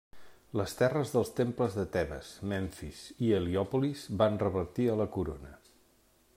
Les 0.59 0.71
terres 0.77 1.11
dels 1.15 1.29
temples 1.39 1.75
de 1.81 1.85
Tebes, 1.97 2.31
Memfis 2.53 3.03
i 3.27 3.31
Heliòpolis 3.41 4.09
van 4.23 4.43
revertir 4.45 4.91
a 4.95 4.97
la 5.05 5.11
corona. 5.19 5.57